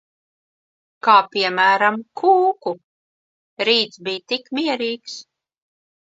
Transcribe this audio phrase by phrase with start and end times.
[1.07, 2.73] Kā piemēram, kūku.
[3.71, 5.21] Rīts bij tik mierīgs.